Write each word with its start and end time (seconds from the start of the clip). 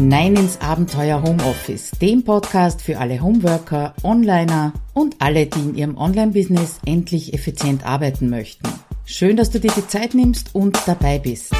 hinein 0.00 0.34
ins 0.34 0.58
Abenteuer 0.62 1.22
Homeoffice, 1.22 1.90
dem 2.00 2.24
Podcast 2.24 2.80
für 2.80 2.98
alle 2.98 3.20
Homeworker, 3.20 3.92
Onliner 4.02 4.72
und 4.94 5.16
alle, 5.18 5.44
die 5.44 5.60
in 5.60 5.74
ihrem 5.74 5.98
Online-Business 5.98 6.78
endlich 6.86 7.34
effizient 7.34 7.84
arbeiten 7.84 8.30
möchten. 8.30 8.66
Schön, 9.04 9.36
dass 9.36 9.50
du 9.50 9.60
dir 9.60 9.70
die 9.76 9.86
Zeit 9.86 10.14
nimmst 10.14 10.54
und 10.54 10.78
dabei 10.86 11.18
bist. 11.18 11.52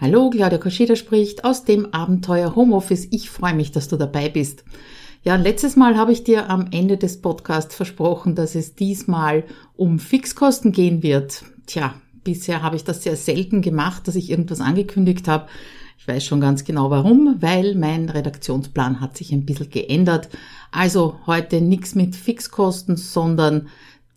Hallo, 0.00 0.30
Claudia 0.30 0.58
Koscheda 0.58 0.96
spricht 0.96 1.44
aus 1.44 1.62
dem 1.62 1.94
Abenteuer 1.94 2.56
Homeoffice. 2.56 3.06
Ich 3.12 3.30
freue 3.30 3.54
mich, 3.54 3.70
dass 3.70 3.86
du 3.86 3.96
dabei 3.96 4.28
bist. 4.28 4.64
Ja, 5.22 5.36
letztes 5.36 5.76
Mal 5.76 5.96
habe 5.96 6.10
ich 6.10 6.24
dir 6.24 6.50
am 6.50 6.70
Ende 6.72 6.96
des 6.96 7.20
Podcasts 7.20 7.76
versprochen, 7.76 8.34
dass 8.34 8.56
es 8.56 8.74
diesmal 8.74 9.44
um 9.76 10.00
Fixkosten 10.00 10.72
gehen 10.72 11.04
wird. 11.04 11.44
Tja, 11.66 11.94
bisher 12.24 12.64
habe 12.64 12.74
ich 12.74 12.82
das 12.82 13.04
sehr 13.04 13.14
selten 13.14 13.62
gemacht, 13.62 14.08
dass 14.08 14.16
ich 14.16 14.28
irgendwas 14.28 14.60
angekündigt 14.60 15.28
habe. 15.28 15.46
Ich 15.98 16.08
weiß 16.08 16.24
schon 16.24 16.40
ganz 16.40 16.64
genau 16.64 16.90
warum, 16.90 17.36
weil 17.40 17.74
mein 17.74 18.10
Redaktionsplan 18.10 19.00
hat 19.00 19.16
sich 19.16 19.32
ein 19.32 19.46
bisschen 19.46 19.70
geändert. 19.70 20.28
Also 20.70 21.18
heute 21.26 21.60
nichts 21.60 21.94
mit 21.94 22.14
Fixkosten, 22.14 22.96
sondern 22.96 23.68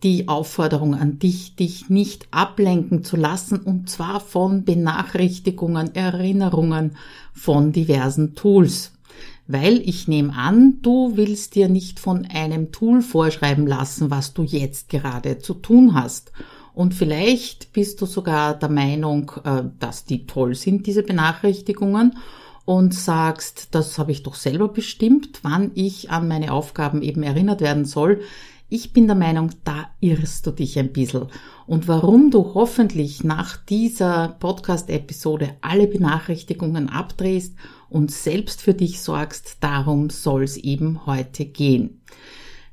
die 0.03 0.27
Aufforderung 0.27 0.95
an 0.95 1.17
dich, 1.20 1.55
dich 1.55 1.90
nicht 1.90 2.27
ablenken 2.31 3.03
zu 3.03 3.16
lassen 3.16 3.59
und 3.59 3.90
zwar 3.90 4.20
von 4.20 4.63
Benachrichtigungen, 4.63 5.95
Erinnerungen 5.95 6.98
von 7.34 7.72
diversen 7.72 8.36
Tools. 8.36 8.91
Weil 9.48 9.78
ich 9.78 10.08
nehme 10.08 10.34
an, 10.36 10.80
du 10.81 11.16
willst 11.16 11.55
dir 11.55 11.70
nicht 11.70 12.00
von 12.00 12.25
einem 12.25 12.72
Tool 12.72 13.02
vorschreiben 13.02 13.66
lassen, 13.66 14.12
was 14.12 14.34
du 14.34 14.44
jetzt 14.44 14.89
gerade 14.89 15.39
zu 15.39 15.53
tun 15.53 15.94
hast. 15.94 16.31
Und 16.77 16.94
vielleicht 16.94 17.73
bist 17.73 18.02
du 18.02 18.05
sogar 18.05 18.54
der 18.54 18.70
Meinung, 18.70 19.31
äh, 19.44 19.64
dass 19.80 20.06
die 20.06 20.28
toll 20.28 20.53
sind, 20.53 20.86
diese 20.86 21.02
Benachrichtigungen 21.02 22.20
und 22.66 22.94
sagst, 22.94 23.70
das 23.72 23.97
habe 23.97 24.11
ich 24.11 24.22
doch 24.22 24.36
selber 24.36 24.67
bestimmt, 24.67 25.39
wann 25.42 25.72
ich 25.73 26.11
an 26.11 26.28
meine 26.28 26.52
Aufgaben 26.52 27.02
eben 27.02 27.23
erinnert 27.23 27.61
werden 27.61 27.86
soll. 27.86 28.22
Ich 28.70 28.94
bin 28.94 29.08
der 29.08 29.16
Meinung, 29.16 29.50
da 29.64 29.89
irrst 30.02 30.45
du 30.45 30.52
dich 30.52 30.78
ein 30.78 30.94
bisschen. 30.94 31.25
Und 31.66 31.88
warum 31.88 32.30
du 32.30 32.53
hoffentlich 32.53 33.23
nach 33.23 33.58
dieser 33.58 34.36
Podcast-Episode 34.39 35.55
alle 35.61 35.88
Benachrichtigungen 35.88 36.89
abdrehst 36.89 37.55
und 37.89 38.11
selbst 38.11 38.61
für 38.61 38.75
dich 38.75 39.02
sorgst, 39.02 39.58
darum 39.61 40.11
soll 40.11 40.44
es 40.44 40.58
eben 40.58 41.08
heute 41.08 41.45
gehen. 41.45 42.02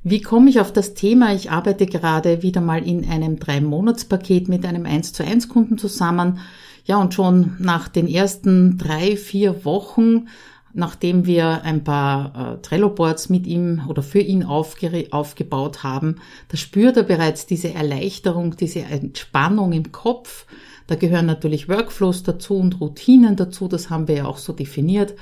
Wie 0.06 0.20
komme 0.20 0.50
ich 0.50 0.60
auf 0.60 0.70
das 0.70 0.92
Thema? 0.92 1.32
Ich 1.32 1.50
arbeite 1.50 1.86
gerade 1.86 2.42
wieder 2.42 2.60
mal 2.60 2.86
in 2.86 3.08
einem 3.08 3.38
Drei-Monats-Paket 3.38 4.48
mit 4.48 4.66
einem 4.66 4.84
1 4.84 5.14
zu 5.14 5.24
1 5.24 5.48
Kunden 5.48 5.78
zusammen. 5.78 6.40
Ja, 6.84 6.98
und 6.98 7.14
schon 7.14 7.56
nach 7.58 7.88
den 7.88 8.06
ersten 8.06 8.76
drei, 8.76 9.16
vier 9.16 9.64
Wochen, 9.64 10.28
nachdem 10.74 11.24
wir 11.24 11.62
ein 11.62 11.84
paar 11.84 12.58
äh, 12.58 12.60
Trello-Boards 12.60 13.30
mit 13.30 13.46
ihm 13.46 13.80
oder 13.88 14.02
für 14.02 14.20
ihn 14.20 14.44
aufge 14.44 15.08
aufgebaut 15.10 15.82
haben, 15.82 16.16
da 16.48 16.58
spürt 16.58 16.98
er 16.98 17.04
bereits 17.04 17.46
diese 17.46 17.72
Erleichterung, 17.72 18.58
diese 18.58 18.80
Entspannung 18.80 19.72
im 19.72 19.90
Kopf. 19.90 20.44
Da 20.86 20.96
gehören 20.96 21.24
natürlich 21.24 21.70
Workflows 21.70 22.24
dazu 22.24 22.56
und 22.56 22.78
Routinen 22.78 23.36
dazu, 23.36 23.68
das 23.68 23.88
haben 23.88 24.06
wir 24.06 24.16
ja 24.16 24.26
auch 24.26 24.36
so 24.36 24.52
definiert. 24.52 25.14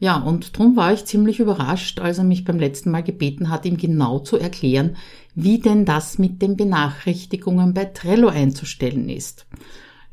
Ja, 0.00 0.18
und 0.18 0.56
darum 0.56 0.76
war 0.76 0.92
ich 0.92 1.06
ziemlich 1.06 1.40
überrascht, 1.40 2.00
als 2.00 2.18
er 2.18 2.24
mich 2.24 2.44
beim 2.44 2.58
letzten 2.58 2.90
Mal 2.90 3.02
gebeten 3.02 3.50
hat, 3.50 3.64
ihm 3.64 3.76
genau 3.76 4.20
zu 4.20 4.36
erklären, 4.36 4.96
wie 5.34 5.58
denn 5.58 5.84
das 5.84 6.18
mit 6.18 6.40
den 6.40 6.56
Benachrichtigungen 6.56 7.74
bei 7.74 7.86
Trello 7.86 8.28
einzustellen 8.28 9.08
ist. 9.08 9.46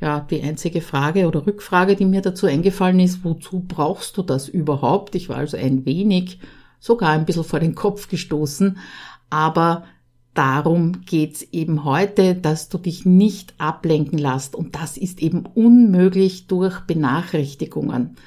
Ja, 0.01 0.21
die 0.29 0.41
einzige 0.41 0.81
Frage 0.81 1.27
oder 1.27 1.45
Rückfrage, 1.45 1.95
die 1.95 2.05
mir 2.05 2.21
dazu 2.21 2.47
eingefallen 2.47 2.99
ist, 2.99 3.23
wozu 3.23 3.63
brauchst 3.65 4.17
du 4.17 4.23
das 4.23 4.49
überhaupt? 4.49 5.15
Ich 5.15 5.29
war 5.29 5.37
also 5.37 5.55
ein 5.55 5.85
wenig, 5.85 6.39
sogar 6.79 7.11
ein 7.11 7.25
bisschen 7.25 7.43
vor 7.43 7.59
den 7.59 7.75
Kopf 7.75 8.09
gestoßen, 8.09 8.77
aber 9.29 9.85
darum 10.33 11.05
geht's 11.05 11.43
eben 11.51 11.85
heute, 11.85 12.35
dass 12.35 12.69
du 12.69 12.77
dich 12.77 13.05
nicht 13.05 13.53
ablenken 13.57 14.17
lässt 14.17 14.55
und 14.55 14.75
das 14.75 14.97
ist 14.97 15.21
eben 15.21 15.45
unmöglich 15.45 16.47
durch 16.47 16.81
Benachrichtigungen. 16.81 18.17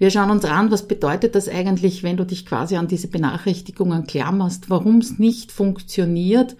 Wir 0.00 0.10
schauen 0.10 0.30
uns 0.30 0.46
an, 0.46 0.70
was 0.70 0.88
bedeutet 0.88 1.34
das 1.34 1.46
eigentlich, 1.46 2.02
wenn 2.02 2.16
du 2.16 2.24
dich 2.24 2.46
quasi 2.46 2.76
an 2.76 2.88
diese 2.88 3.08
Benachrichtigungen 3.08 4.06
klammerst, 4.06 4.70
warum 4.70 4.96
es 4.96 5.18
nicht 5.18 5.52
funktioniert 5.52 6.56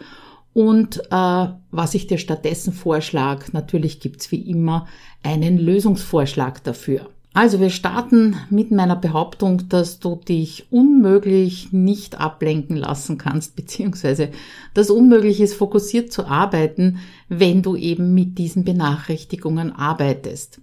und 0.52 0.98
äh, 1.10 1.46
was 1.70 1.94
ich 1.94 2.06
dir 2.06 2.18
stattdessen 2.18 2.74
vorschlage. 2.74 3.46
Natürlich 3.52 3.98
gibt's 3.98 4.30
wie 4.30 4.42
immer 4.42 4.86
einen 5.22 5.56
Lösungsvorschlag 5.56 6.62
dafür. 6.64 7.08
Also 7.32 7.60
wir 7.60 7.70
starten 7.70 8.36
mit 8.50 8.72
meiner 8.72 8.96
Behauptung, 8.96 9.70
dass 9.70 10.00
du 10.00 10.16
dich 10.16 10.66
unmöglich 10.70 11.72
nicht 11.72 12.20
ablenken 12.20 12.76
lassen 12.76 13.16
kannst, 13.16 13.56
beziehungsweise 13.56 14.28
dass 14.74 14.90
unmöglich 14.90 15.40
ist, 15.40 15.54
fokussiert 15.54 16.12
zu 16.12 16.26
arbeiten, 16.26 16.98
wenn 17.30 17.62
du 17.62 17.74
eben 17.74 18.12
mit 18.12 18.36
diesen 18.36 18.64
Benachrichtigungen 18.64 19.72
arbeitest. 19.72 20.60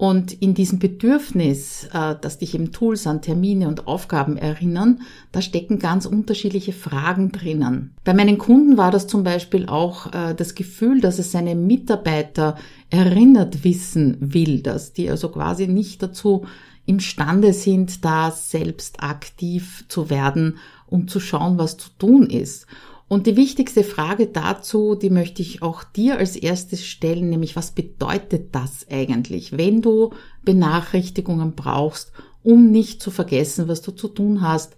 Und 0.00 0.32
in 0.32 0.54
diesem 0.54 0.78
Bedürfnis, 0.78 1.86
äh, 1.92 2.14
dass 2.18 2.38
dich 2.38 2.54
eben 2.54 2.72
Tools 2.72 3.06
an 3.06 3.20
Termine 3.20 3.68
und 3.68 3.86
Aufgaben 3.86 4.38
erinnern, 4.38 5.02
da 5.30 5.42
stecken 5.42 5.78
ganz 5.78 6.06
unterschiedliche 6.06 6.72
Fragen 6.72 7.32
drinnen. 7.32 7.94
Bei 8.02 8.14
meinen 8.14 8.38
Kunden 8.38 8.78
war 8.78 8.90
das 8.90 9.08
zum 9.08 9.24
Beispiel 9.24 9.66
auch 9.66 10.06
äh, 10.14 10.34
das 10.34 10.54
Gefühl, 10.54 11.02
dass 11.02 11.18
es 11.18 11.32
seine 11.32 11.54
Mitarbeiter 11.54 12.56
erinnert 12.88 13.62
wissen 13.62 14.16
will, 14.20 14.62
dass 14.62 14.94
die 14.94 15.10
also 15.10 15.28
quasi 15.28 15.68
nicht 15.68 16.02
dazu 16.02 16.46
imstande 16.86 17.52
sind, 17.52 18.02
da 18.02 18.30
selbst 18.30 19.02
aktiv 19.02 19.84
zu 19.88 20.08
werden 20.08 20.56
und 20.86 21.10
zu 21.10 21.20
schauen, 21.20 21.58
was 21.58 21.76
zu 21.76 21.90
tun 21.98 22.26
ist. 22.30 22.66
Und 23.10 23.26
die 23.26 23.36
wichtigste 23.36 23.82
Frage 23.82 24.28
dazu, 24.28 24.94
die 24.94 25.10
möchte 25.10 25.42
ich 25.42 25.62
auch 25.62 25.82
dir 25.82 26.18
als 26.18 26.36
erstes 26.36 26.86
stellen, 26.86 27.28
nämlich 27.28 27.56
was 27.56 27.72
bedeutet 27.72 28.54
das 28.54 28.86
eigentlich, 28.88 29.58
wenn 29.58 29.82
du 29.82 30.10
Benachrichtigungen 30.44 31.56
brauchst, 31.56 32.12
um 32.44 32.70
nicht 32.70 33.02
zu 33.02 33.10
vergessen, 33.10 33.66
was 33.66 33.82
du 33.82 33.90
zu 33.90 34.06
tun 34.06 34.42
hast. 34.42 34.76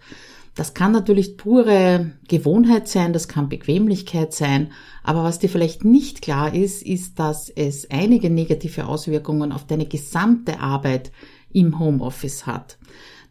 Das 0.55 0.73
kann 0.73 0.93
natürlich 0.93 1.37
pure 1.37 2.13
Gewohnheit 2.27 2.89
sein, 2.89 3.13
das 3.13 3.29
kann 3.29 3.51
Bequemlichkeit 3.51 4.33
sein, 4.33 4.73
aber 5.03 5.25
was 5.25 5.39
dir 5.39 5.51
vielleicht 5.51 5.85
nicht 5.85 6.23
klar 6.23 6.55
ist, 6.55 6.83
ist, 6.83 7.19
dass 7.19 7.51
es 7.51 7.91
einige 7.91 8.31
negative 8.31 8.87
Auswirkungen 8.87 9.53
auf 9.53 9.67
deine 9.67 9.85
gesamte 9.85 10.59
Arbeit 10.59 11.13
im 11.53 11.79
Homeoffice 11.79 12.47
hat. 12.47 12.79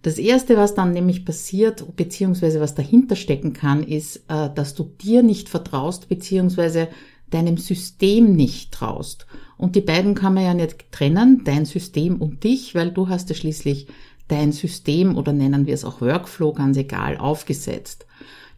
Das 0.01 0.17
erste, 0.17 0.57
was 0.57 0.73
dann 0.73 0.93
nämlich 0.93 1.25
passiert, 1.25 1.95
beziehungsweise 1.95 2.59
was 2.59 2.73
dahinter 2.73 3.15
stecken 3.15 3.53
kann, 3.53 3.83
ist, 3.83 4.17
äh, 4.27 4.49
dass 4.53 4.73
du 4.73 4.83
dir 4.83 5.21
nicht 5.21 5.47
vertraust, 5.47 6.09
beziehungsweise 6.09 6.87
deinem 7.29 7.57
System 7.57 8.35
nicht 8.35 8.71
traust. 8.71 9.27
Und 9.57 9.75
die 9.75 9.81
beiden 9.81 10.15
kann 10.15 10.33
man 10.33 10.43
ja 10.43 10.53
nicht 10.53 10.91
trennen, 10.91 11.43
dein 11.45 11.65
System 11.65 12.19
und 12.19 12.43
dich, 12.43 12.73
weil 12.75 12.91
du 12.91 13.09
hast 13.09 13.29
ja 13.29 13.35
schließlich 13.35 13.87
dein 14.27 14.51
System 14.51 15.17
oder 15.17 15.33
nennen 15.33 15.67
wir 15.67 15.73
es 15.73 15.85
auch 15.85 16.01
Workflow, 16.01 16.53
ganz 16.53 16.77
egal, 16.77 17.17
aufgesetzt. 17.17 18.05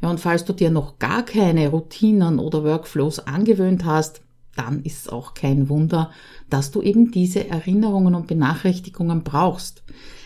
Ja, 0.01 0.09
und 0.09 0.19
falls 0.19 0.45
du 0.45 0.53
dir 0.53 0.69
noch 0.69 0.99
gar 0.99 1.23
keine 1.23 1.69
Routinen 1.69 2.39
oder 2.39 2.63
Workflows 2.63 3.19
angewöhnt 3.19 3.85
hast, 3.85 4.21
dann 4.55 4.83
ist 4.83 5.05
es 5.05 5.09
auch 5.09 5.33
kein 5.33 5.69
Wunder, 5.69 6.11
dass 6.49 6.71
du 6.71 6.81
eben 6.81 7.11
diese 7.11 7.47
Erinnerungen 7.49 8.13
und 8.13 8.27
Benachrichtigungen 8.27 9.23
brauchst. 9.23 9.83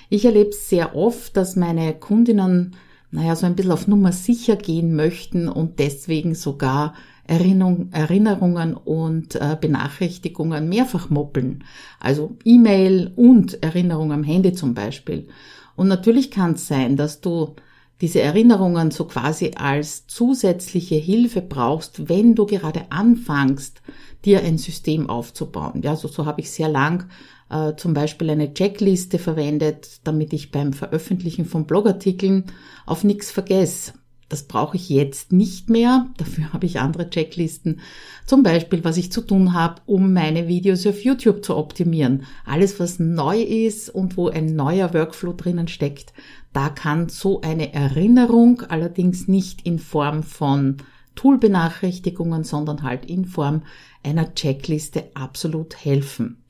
Ich 0.10 0.26
erlebe 0.26 0.54
sehr 0.54 0.96
oft, 0.96 1.36
dass 1.36 1.56
meine 1.56 1.94
Kundinnen, 1.94 2.76
naja, 3.12 3.36
so 3.36 3.46
ein 3.46 3.56
bisschen 3.56 3.72
auf 3.72 3.88
Nummer 3.88 4.12
sicher 4.12 4.56
gehen 4.56 4.96
möchten 4.96 5.50
und 5.50 5.80
deswegen 5.80 6.34
sogar 6.34 6.94
Erinnerung, 7.26 7.90
Erinnerungen 7.92 8.74
und 8.74 9.36
äh, 9.36 9.58
Benachrichtigungen 9.60 10.70
mehrfach 10.70 11.10
moppeln. 11.10 11.66
Also 12.00 12.38
E-Mail 12.46 13.12
und 13.18 13.62
Erinnerung 13.62 14.14
am 14.14 14.24
Handy 14.24 14.54
zum 14.54 14.74
Beispiel. 14.74 15.28
Und 15.76 15.90
natürlich 15.90 16.32
kann 16.32 16.54
es 16.54 16.68
sein, 16.68 16.96
dass 16.96 17.20
du 17.20 17.56
diese 18.00 18.22
Erinnerungen 18.22 18.92
so 18.92 19.06
quasi 19.06 19.52
als 19.56 20.08
zusätzliche 20.08 20.96
Hilfe 20.96 21.42
brauchst, 21.42 22.08
wenn 22.08 22.36
du 22.36 22.46
gerade 22.46 22.92
anfängst, 22.92 23.82
dir 24.24 24.44
ein 24.44 24.58
System 24.58 25.10
aufzubauen. 25.10 25.82
Ja, 25.84 25.96
so, 25.96 26.08
so 26.08 26.26
habe 26.26 26.42
ich 26.42 26.52
sehr 26.52 26.70
lang 26.70 27.10
äh, 27.50 27.76
zum 27.76 27.94
Beispiel 27.94 28.30
eine 28.30 28.54
Checkliste 28.54 29.20
verwendet, 29.20 30.02
damit 30.04 30.34
ich 30.34 30.52
beim 30.52 30.74
Veröffentlichen 30.74 31.46
von 31.46 31.66
Blogartikeln 31.66 32.46
auf 32.86 33.04
nichts 33.04 33.32
vergesse. 33.32 33.94
Das 34.30 34.44
brauche 34.44 34.76
ich 34.76 34.90
jetzt 34.90 35.32
nicht 35.32 35.70
mehr. 35.70 36.08
Dafür 36.18 36.52
habe 36.52 36.66
ich 36.66 36.80
andere 36.80 37.10
Checklisten. 37.10 37.80
Zum 38.26 38.44
Beispiel, 38.44 38.84
was 38.84 38.98
ich 38.98 39.12
zu 39.12 39.22
tun 39.22 39.54
habe, 39.54 39.82
um 39.86 40.12
meine 40.12 40.50
Videos 40.50 40.86
auf 40.86 41.02
YouTube 41.02 41.46
zu 41.46 41.56
optimieren. 41.56 42.26
Alles, 42.46 42.80
was 42.80 43.00
neu 43.00 43.42
ist 43.42 43.90
und 43.90 44.18
wo 44.18 44.28
ein 44.28 44.48
neuer 44.48 44.94
Workflow 44.94 45.32
drinnen 45.32 45.70
steckt, 45.70 46.14
da 46.52 46.70
kann 46.70 47.08
so 47.08 47.40
eine 47.40 47.74
Erinnerung 47.74 48.64
allerdings 48.64 49.30
nicht 49.30 49.66
in 49.66 49.80
Form 49.80 50.24
von 50.24 50.78
Toolbenachrichtigungen, 51.16 52.44
sondern 52.44 52.84
halt 52.84 53.06
in 53.06 53.26
Form 53.26 53.64
einer 54.04 54.34
Checkliste 54.34 55.06
absolut 55.14 55.86
helfen. 55.86 56.44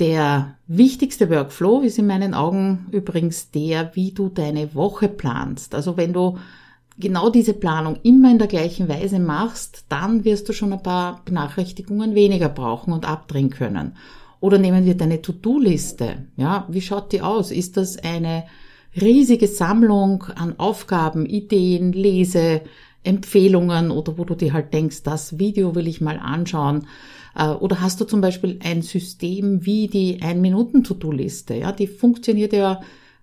Der 0.00 0.56
wichtigste 0.66 1.28
Workflow 1.28 1.82
ist 1.82 1.98
in 1.98 2.06
meinen 2.06 2.32
Augen 2.32 2.86
übrigens 2.90 3.50
der, 3.50 3.94
wie 3.94 4.12
du 4.12 4.30
deine 4.30 4.74
Woche 4.74 5.08
planst. 5.08 5.74
Also 5.74 5.98
wenn 5.98 6.14
du 6.14 6.38
genau 6.98 7.28
diese 7.28 7.52
Planung 7.52 7.98
immer 8.02 8.30
in 8.30 8.38
der 8.38 8.48
gleichen 8.48 8.88
Weise 8.88 9.18
machst, 9.18 9.84
dann 9.90 10.24
wirst 10.24 10.48
du 10.48 10.54
schon 10.54 10.72
ein 10.72 10.82
paar 10.82 11.20
Benachrichtigungen 11.26 12.14
weniger 12.14 12.48
brauchen 12.48 12.94
und 12.94 13.06
abdrehen 13.06 13.50
können. 13.50 13.94
Oder 14.40 14.56
nehmen 14.56 14.86
wir 14.86 14.96
deine 14.96 15.20
To-Do-Liste. 15.20 16.28
Ja, 16.36 16.66
wie 16.70 16.80
schaut 16.80 17.12
die 17.12 17.20
aus? 17.20 17.50
Ist 17.50 17.76
das 17.76 17.98
eine 17.98 18.44
riesige 18.98 19.48
Sammlung 19.48 20.24
an 20.34 20.58
Aufgaben, 20.58 21.26
Ideen, 21.26 21.92
Lese, 21.92 22.62
Empfehlungen 23.02 23.90
oder 23.90 24.16
wo 24.16 24.24
du 24.24 24.34
dir 24.34 24.54
halt 24.54 24.72
denkst, 24.72 25.02
das 25.02 25.38
Video 25.38 25.74
will 25.74 25.88
ich 25.88 26.00
mal 26.00 26.18
anschauen. 26.18 26.86
Äh, 27.34 27.48
oder 27.48 27.80
hast 27.80 28.00
du 28.00 28.04
zum 28.04 28.20
Beispiel 28.20 28.58
ein 28.62 28.82
System 28.82 29.64
wie 29.64 29.88
die 29.88 30.22
Ein-Minuten-To-Do-Liste? 30.22 31.54
Ja, 31.54 31.72
die 31.72 31.86
funktioniert 31.86 32.52
ja 32.52 32.80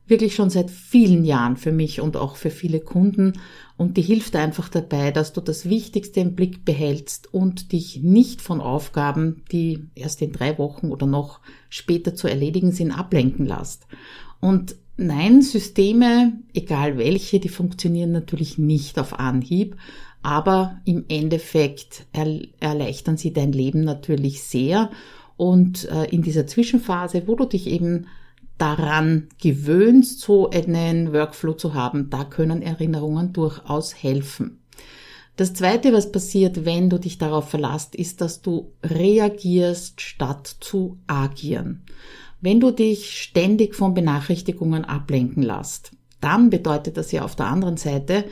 wirklich 0.07 0.35
schon 0.35 0.49
seit 0.49 0.71
vielen 0.71 1.25
Jahren 1.25 1.57
für 1.57 1.71
mich 1.71 1.99
und 1.99 2.15
auch 2.15 2.37
für 2.37 2.49
viele 2.49 2.79
Kunden. 2.79 3.33
Und 3.75 3.97
die 3.97 4.01
hilft 4.01 4.35
einfach 4.35 4.69
dabei, 4.69 5.11
dass 5.11 5.33
du 5.33 5.41
das 5.41 5.69
Wichtigste 5.69 6.21
im 6.21 6.33
Blick 6.33 6.65
behältst 6.65 7.33
und 7.33 7.71
dich 7.73 8.01
nicht 8.01 8.41
von 8.41 8.61
Aufgaben, 8.61 9.43
die 9.51 9.89
erst 9.95 10.21
in 10.21 10.31
drei 10.31 10.57
Wochen 10.57 10.91
oder 10.91 11.05
noch 11.05 11.41
später 11.69 12.15
zu 12.15 12.27
erledigen 12.27 12.71
sind, 12.71 12.91
ablenken 12.91 13.45
lässt. 13.45 13.85
Und 14.39 14.75
Nein, 14.99 15.43
Systeme, 15.43 16.33
egal 16.55 16.97
welche, 16.97 17.39
die 17.39 17.49
funktionieren 17.49 18.11
natürlich 18.11 18.57
nicht 18.57 18.97
auf 18.97 19.19
Anhieb, 19.19 19.75
aber 20.21 20.81
im 20.85 21.05
Endeffekt 21.07 22.05
erleichtern 22.59 23.17
sie 23.17 23.33
dein 23.33 23.51
Leben 23.51 23.81
natürlich 23.81 24.43
sehr. 24.43 24.89
Und 25.37 25.89
äh, 25.89 26.05
in 26.05 26.21
dieser 26.21 26.47
Zwischenphase, 26.47 27.27
wo 27.27 27.35
du 27.35 27.45
dich 27.45 27.67
eben 27.67 28.07
daran 28.57 29.29
gewöhnst, 29.39 30.19
so 30.19 30.49
einen 30.49 31.13
Workflow 31.13 31.53
zu 31.53 31.73
haben, 31.73 32.09
da 32.09 32.23
können 32.23 32.61
Erinnerungen 32.61 33.33
durchaus 33.33 33.93
helfen. 33.93 34.59
Das 35.35 35.53
Zweite, 35.53 35.93
was 35.93 36.11
passiert, 36.11 36.65
wenn 36.65 36.89
du 36.89 36.97
dich 36.97 37.19
darauf 37.19 37.49
verlässt, 37.49 37.95
ist, 37.95 38.21
dass 38.21 38.41
du 38.41 38.71
reagierst, 38.83 40.01
statt 40.01 40.57
zu 40.59 40.97
agieren. 41.05 41.83
Wenn 42.41 42.59
du 42.59 42.71
dich 42.71 43.21
ständig 43.21 43.75
von 43.75 43.93
Benachrichtigungen 43.93 44.83
ablenken 44.83 45.43
lässt, 45.43 45.91
dann 46.21 46.49
bedeutet 46.49 46.97
das 46.97 47.11
ja 47.11 47.23
auf 47.23 47.35
der 47.35 47.45
anderen 47.45 47.77
Seite, 47.77 48.25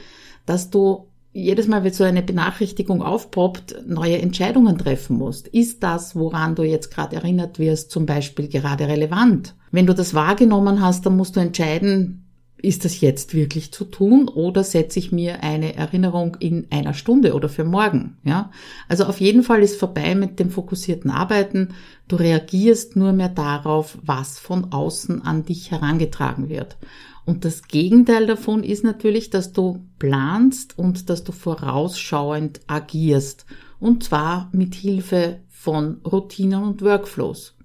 dass 0.47 0.71
du 0.71 1.07
jedes 1.35 1.67
Mal, 1.67 1.83
wenn 1.83 1.91
so 1.91 2.05
eine 2.05 2.21
Benachrichtigung 2.21 3.03
aufpoppt, 3.03 3.83
neue 3.85 4.19
Entscheidungen 4.19 4.77
treffen 4.77 5.17
musst. 5.17 5.49
Ist 5.49 5.83
das, 5.83 6.15
woran 6.15 6.55
du 6.55 6.63
jetzt 6.63 6.91
gerade 6.91 7.17
erinnert 7.17 7.59
wirst, 7.59 7.91
zum 7.91 8.05
Beispiel 8.05 8.47
gerade 8.47 8.87
relevant? 8.87 9.53
Wenn 9.69 9.85
du 9.85 9.93
das 9.93 10.13
wahrgenommen 10.13 10.81
hast, 10.81 11.05
dann 11.05 11.17
musst 11.17 11.35
du 11.35 11.41
entscheiden, 11.41 12.25
ist 12.57 12.85
das 12.85 13.01
jetzt 13.01 13.33
wirklich 13.33 13.73
zu 13.73 13.83
tun 13.83 14.29
oder 14.29 14.63
setze 14.63 14.97
ich 14.97 15.11
mir 15.11 15.43
eine 15.43 15.75
Erinnerung 15.75 16.37
in 16.39 16.67
einer 16.71 16.93
Stunde 16.93 17.33
oder 17.33 17.49
für 17.49 17.65
morgen? 17.65 18.17
Ja, 18.23 18.49
also 18.87 19.03
auf 19.03 19.19
jeden 19.19 19.43
Fall 19.43 19.61
ist 19.61 19.77
vorbei 19.77 20.15
mit 20.15 20.39
dem 20.39 20.49
fokussierten 20.49 21.11
Arbeiten. 21.11 21.75
Du 22.07 22.15
reagierst 22.15 22.95
nur 22.95 23.11
mehr 23.11 23.29
darauf, 23.29 23.97
was 24.01 24.39
von 24.39 24.71
außen 24.71 25.21
an 25.21 25.43
dich 25.43 25.71
herangetragen 25.71 26.47
wird. 26.47 26.77
Und 27.25 27.44
das 27.44 27.68
Gegenteil 27.68 28.27
davon 28.27 28.63
ist 28.63 28.83
natürlich, 28.83 29.30
dass 29.30 29.51
du 29.51 29.86
planst 29.98 30.77
und 30.77 31.10
dass 31.10 31.24
du 31.24 31.31
vorausschauend 31.31 32.62
agierst. 32.68 33.45
Und 33.80 34.04
zwar 34.04 34.50
mit 34.54 34.75
Hilfe 34.75 35.39
von 35.50 36.01
Routinen 36.06 36.63
und 36.63 36.81
Workflows. 36.81 37.56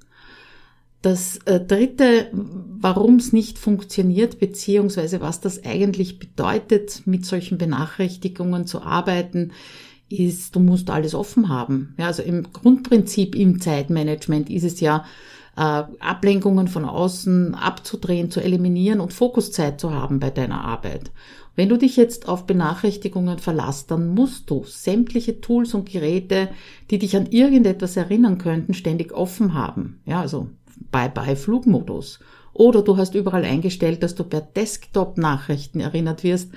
Das 1.02 1.38
äh, 1.46 1.60
dritte, 1.60 2.28
warum 2.32 3.16
es 3.16 3.32
nicht 3.32 3.58
funktioniert, 3.58 4.38
beziehungsweise 4.38 5.20
was 5.20 5.40
das 5.40 5.64
eigentlich 5.64 6.18
bedeutet, 6.18 7.06
mit 7.06 7.24
solchen 7.24 7.56
Benachrichtigungen 7.56 8.66
zu 8.66 8.82
arbeiten, 8.82 9.52
ist, 10.10 10.56
du 10.56 10.60
musst 10.60 10.90
alles 10.90 11.14
offen 11.14 11.48
haben. 11.48 11.94
Ja, 11.98 12.06
also 12.06 12.22
im 12.22 12.52
Grundprinzip 12.52 13.34
im 13.34 13.60
Zeitmanagement 13.60 14.50
ist 14.50 14.64
es 14.64 14.80
ja, 14.80 15.04
Ablenkungen 15.60 16.68
von 16.68 16.86
außen 16.86 17.54
abzudrehen, 17.54 18.30
zu 18.30 18.40
eliminieren 18.40 19.00
und 19.00 19.12
Fokuszeit 19.12 19.78
zu 19.78 19.92
haben 19.92 20.18
bei 20.18 20.30
deiner 20.30 20.64
Arbeit. 20.64 21.10
Wenn 21.54 21.68
du 21.68 21.76
dich 21.76 21.96
jetzt 21.96 22.28
auf 22.28 22.46
Benachrichtigungen 22.46 23.38
verlässt, 23.38 23.90
dann 23.90 24.14
musst 24.14 24.48
du 24.48 24.64
sämtliche 24.64 25.42
Tools 25.42 25.74
und 25.74 25.90
Geräte, 25.90 26.48
die 26.90 26.98
dich 26.98 27.16
an 27.16 27.26
irgendetwas 27.26 27.96
erinnern 27.96 28.38
könnten, 28.38 28.72
ständig 28.72 29.12
offen 29.12 29.52
haben. 29.52 30.00
Ja, 30.06 30.20
also 30.20 30.48
Bye-bye-Flugmodus. 30.92 32.20
Oder 32.54 32.82
du 32.82 32.96
hast 32.96 33.14
überall 33.14 33.44
eingestellt, 33.44 34.02
dass 34.02 34.14
du 34.14 34.24
per 34.24 34.40
Desktop-Nachrichten 34.40 35.80
erinnert 35.80 36.24
wirst. 36.24 36.52